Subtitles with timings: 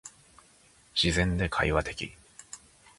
[0.99, 2.13] 自然で会話的